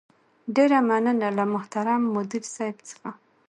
[0.55, 3.09] ډېره مننه له محترم مدير صيب څخه